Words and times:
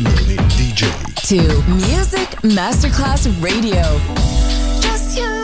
DJ 0.00 0.88
to 1.28 1.70
Music 1.70 2.30
Masterclass 2.40 3.26
Radio. 3.42 3.82
Just 4.80 5.18
you. 5.18 5.41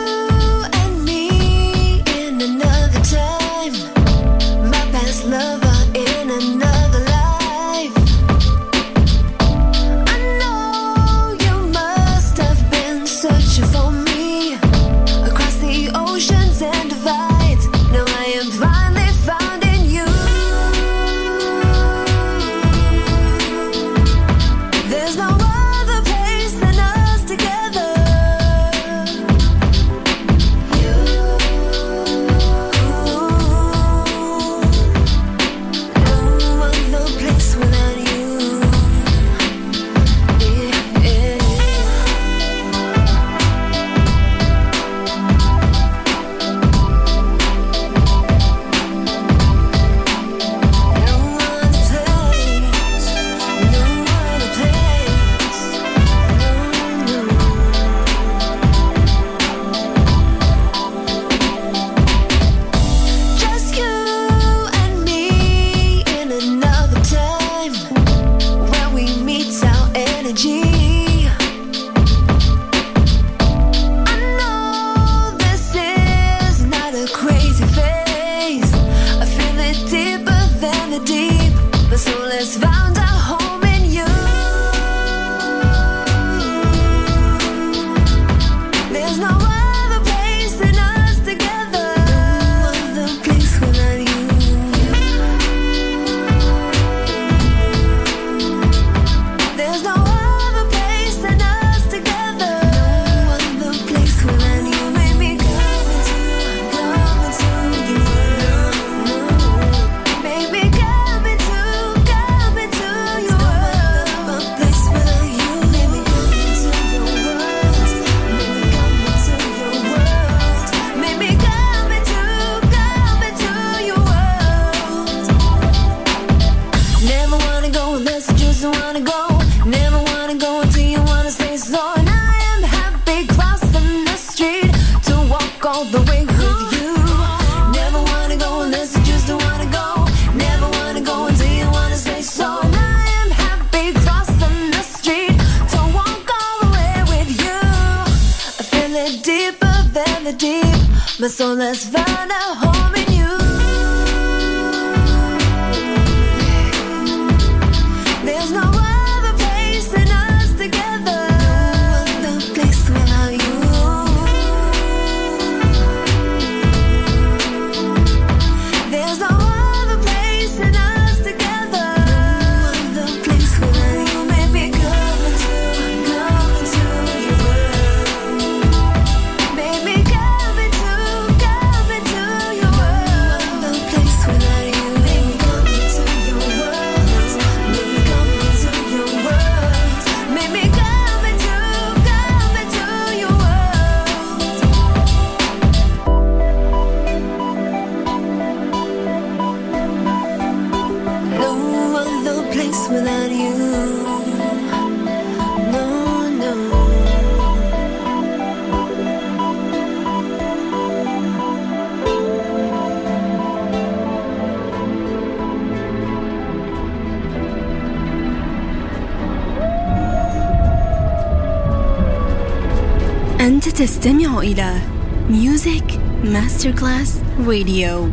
ماستر 226.59 226.79
كلاس 226.79 227.15
راديو 227.47 228.09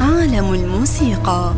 عالم 0.00 0.54
الموسيقى. 0.54 1.54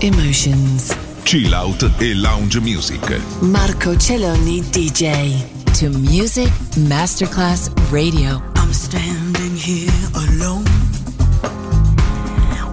Emotions. 0.00 0.96
Chill 1.24 1.54
out 1.54 1.82
e 2.00 2.14
lounge 2.14 2.60
music. 2.60 3.00
Marco 3.40 3.94
Celloni 3.96 4.62
DJ. 4.62 5.52
To 5.78 5.88
Music 5.88 6.50
Masterclass 6.76 7.70
Radio. 7.90 8.42
I'm 8.56 8.72
standing 8.72 9.56
here 9.56 9.90
alone 10.14 10.64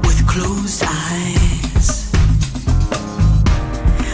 with 0.03 0.25
closed 0.27 0.83
eyes. 0.85 2.11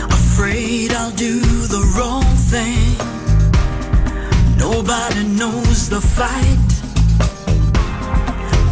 Afraid 0.10 0.92
I'll 0.94 1.12
do 1.16 1.40
the 1.40 1.84
wrong 1.98 2.24
thing. 2.50 2.96
Nobody 4.58 5.24
knows 5.24 5.90
the 5.90 6.00
fight. 6.00 6.68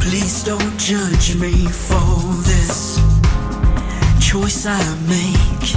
Please 0.01 0.43
don't 0.43 0.77
judge 0.77 1.35
me 1.35 1.65
for 1.67 2.14
choice 4.35 4.65
I 4.65 4.83
make. 5.07 5.67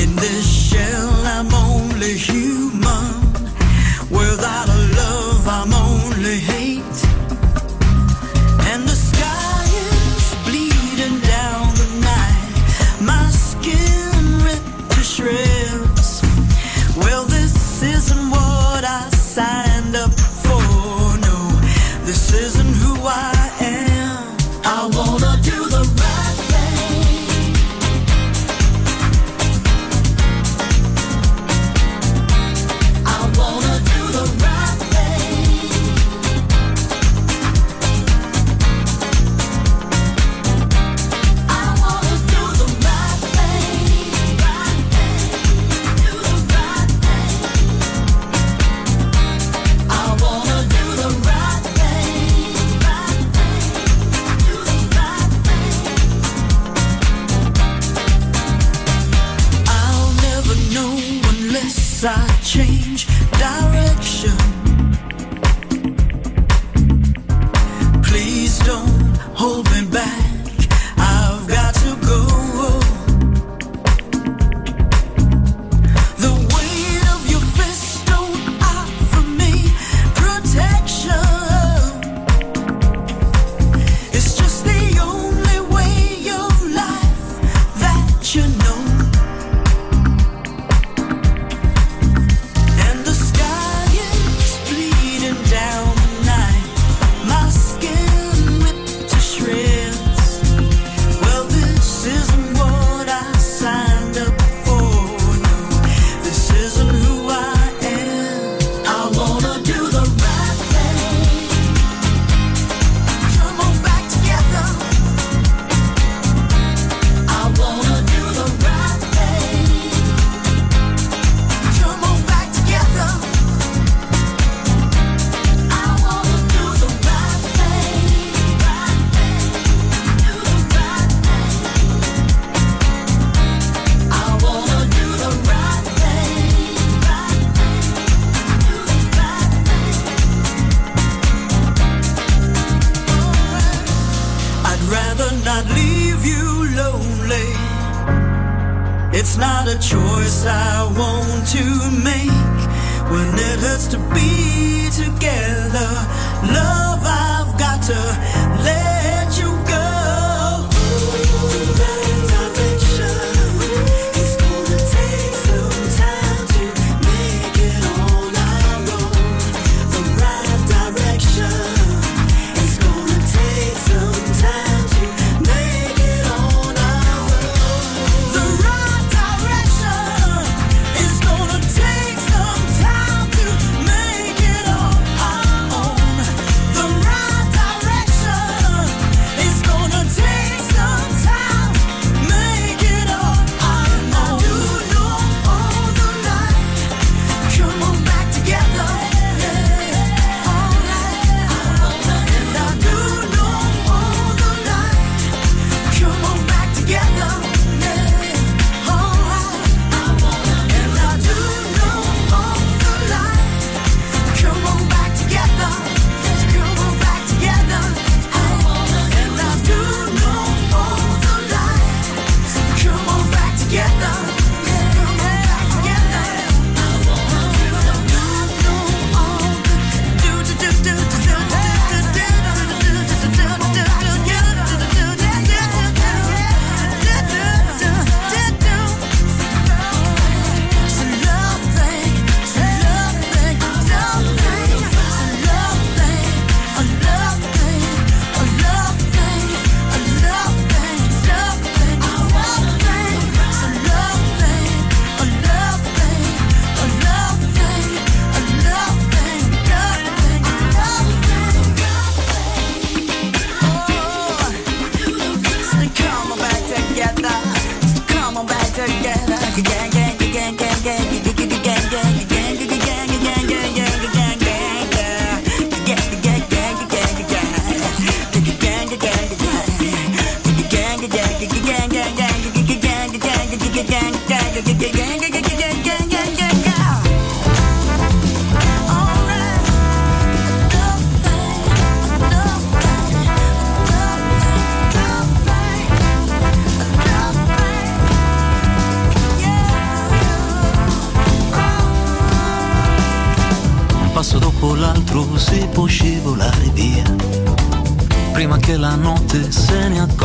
In 0.00 0.16
this 0.16 0.46
shell, 0.68 1.12
I'm 1.36 1.54
only 1.54 2.14
human. 2.14 3.06
Without 4.10 4.68
a 4.68 4.80
love, 5.00 5.46
I'm 5.46 5.72
only 5.72 6.38
hate. 6.40 6.81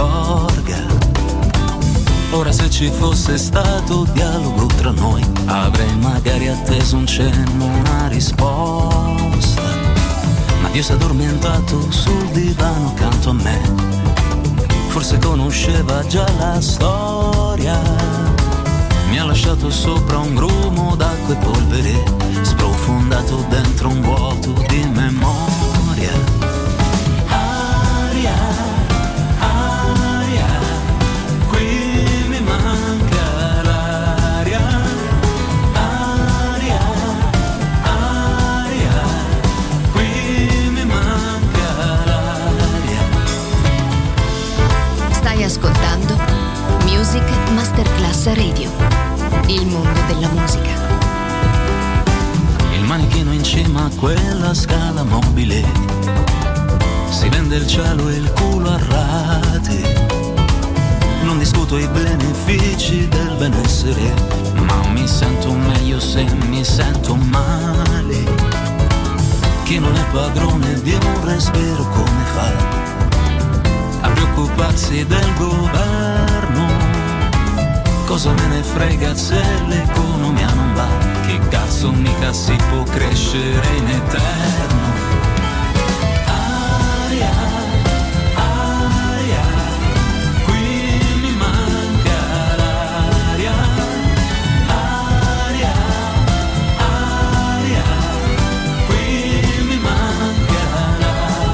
Accorga. 0.08 0.86
Ora 2.32 2.52
se 2.52 2.70
ci 2.70 2.90
fosse 2.90 3.38
stato 3.38 4.06
dialogo 4.14 4.66
tra 4.66 4.92
noi, 4.92 5.24
avrei 5.46 5.96
magari 5.98 6.48
atteso 6.48 6.98
un 6.98 7.06
cenno, 7.06 7.66
una 7.66 8.08
risposta. 8.08 9.62
Ma 10.62 10.70
Dio 10.70 10.84
si 10.84 10.92
è 10.92 10.96
addormentato 10.96 11.92
sul 11.92 12.28
divano 12.32 12.90
accanto 12.90 13.30
a 13.30 13.34
me. 13.34 13.62
Forse 14.90 15.18
conosceva 15.20 16.06
già 16.08 16.26
la 16.38 16.60
storia. 16.60 17.80
Mi 19.10 19.20
ha 19.20 19.24
lasciato 19.24 19.70
sopra 19.70 20.18
un 20.18 20.36
grumo 20.36 20.96
d'acqua 20.96 21.34
e 21.34 21.38
polvere, 21.38 22.04
sprofondato 22.42 23.46
dentro 23.50 23.88
un 23.88 24.02
vuoto 24.02 24.52
di 24.68 24.86
memoria. 24.94 26.37
Masterclass 48.28 48.36
Radio. 48.36 48.72
Il 49.48 49.66
mondo 49.68 50.00
della 50.08 50.28
musica. 50.30 50.72
Il 52.74 52.84
manichino 52.84 53.32
in 53.32 53.44
cima 53.44 53.86
a 53.86 53.90
quella 53.96 54.54
scala 54.54 55.04
mobile 55.04 55.64
si 57.10 57.30
vende 57.30 57.56
il 57.56 57.68
cielo 57.68 58.10
e 58.10 58.16
il 58.16 58.32
culo 58.34 58.70
a 58.70 58.80
rate. 58.90 60.06
Non 61.24 61.38
discuto 61.38 61.78
i 61.78 61.88
benefici 61.88 63.08
del 63.08 63.36
benessere, 63.38 64.14
ma 64.56 64.88
mi 64.90 65.08
sento 65.08 65.54
meglio 65.54 66.00
se 66.00 66.24
mi 66.50 66.64
sento 66.64 67.16
male. 67.16 68.24
Chi 69.64 69.80
non 69.80 69.96
è 69.96 70.06
padrone 70.12 70.82
di 70.82 70.94
un 70.94 71.26
respiro 71.26 71.88
come 71.90 72.24
fa 72.34 72.76
a 74.02 74.10
preoccuparsi 74.10 75.06
del 75.06 75.34
governo? 75.36 76.27
Cosa 78.08 78.32
me 78.32 78.48
ne 78.48 78.64
frega 78.64 79.14
se 79.16 79.36
l'economia 79.68 80.48
non 80.54 80.74
va? 80.74 80.88
Che 81.26 81.40
cazzo 81.50 81.92
mica 81.92 82.32
si 82.32 82.56
può 82.70 82.84
crescere 82.84 83.76
in 83.76 83.88
eterno? 83.90 84.96
Aria, 86.26 87.32
aria, 88.34 89.46
qui 90.46 91.00
mi 91.22 91.32
manca 91.36 92.56
l'aria. 92.56 93.54
Aria, 94.68 95.74
aria, 96.80 97.84
qui 98.88 99.66
mi 99.68 99.78
manca 99.80 100.64
l'aria. 100.98 101.52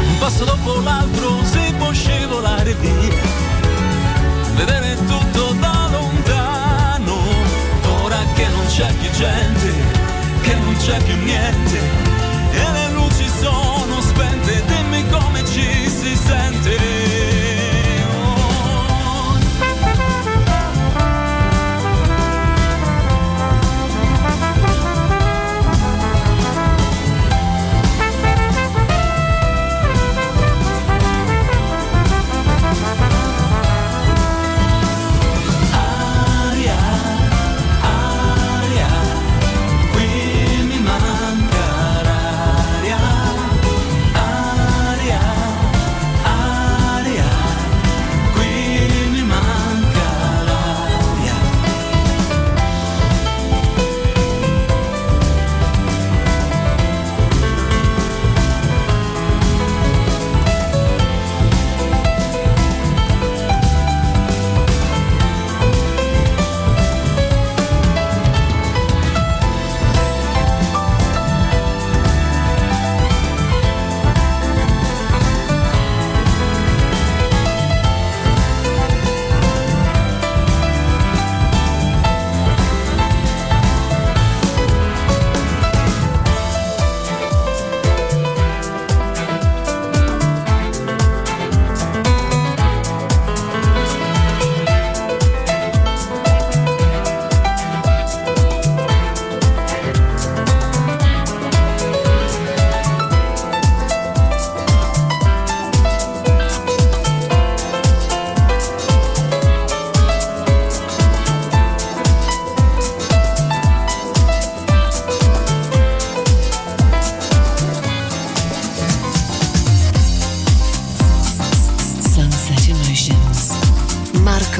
Un 0.00 0.18
passo 0.18 0.44
dopo 0.44 0.80
l'altro 0.80 1.44
si 1.44 1.74
può 1.78 1.92
scivolare 1.92 2.74
via 2.74 3.29
vedere 4.64 4.94
tutto 5.06 5.52
da 5.58 5.88
lontano, 5.90 7.16
ora 8.02 8.18
che 8.34 8.46
non 8.48 8.66
c'è 8.66 8.92
più 8.92 9.10
gente, 9.12 9.72
che 10.42 10.54
non 10.54 10.76
c'è 10.76 11.02
più 11.02 11.16
niente, 11.24 11.39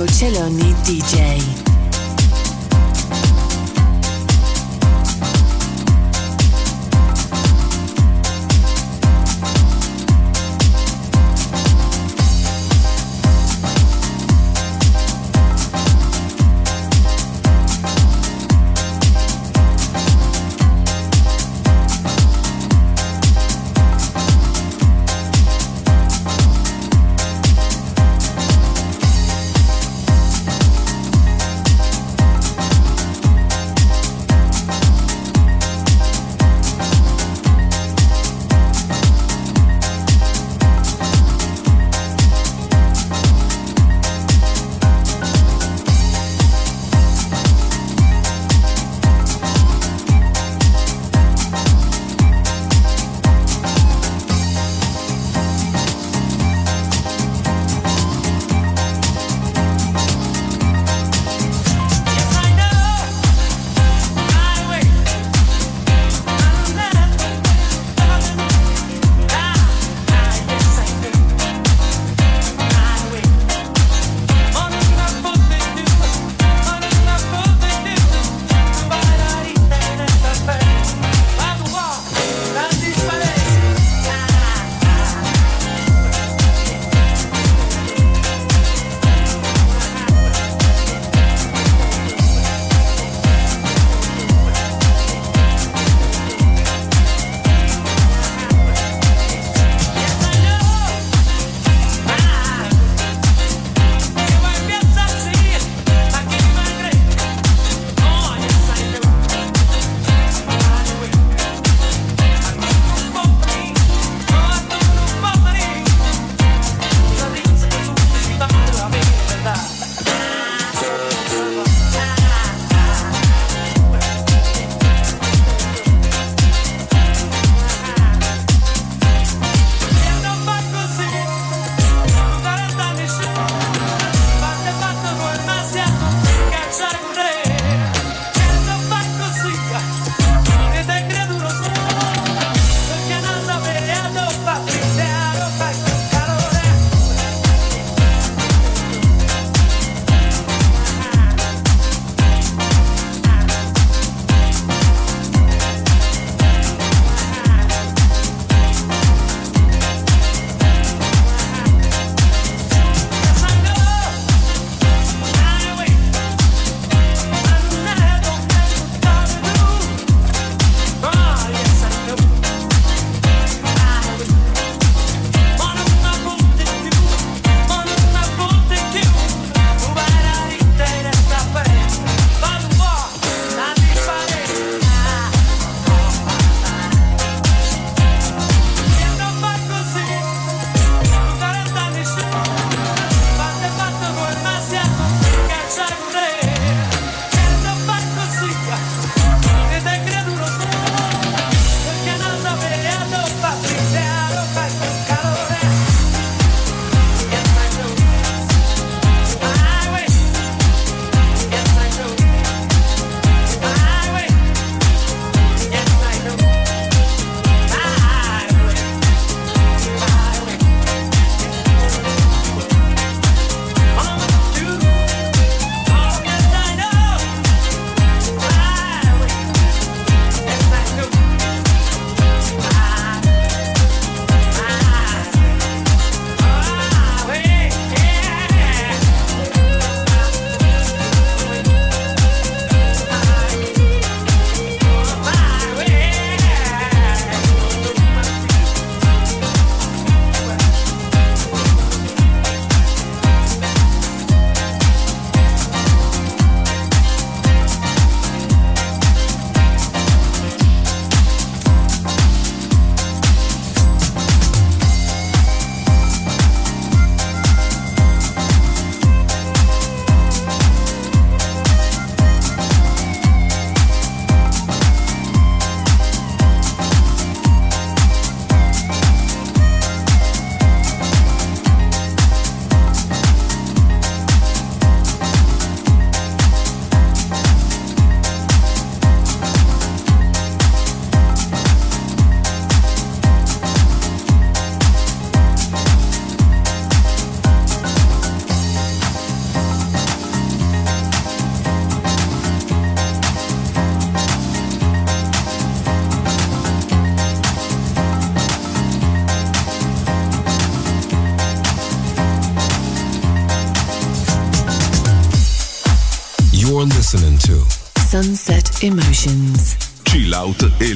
Marco 0.00 0.06
Celloni 0.14 0.74
DJ. 0.82 1.69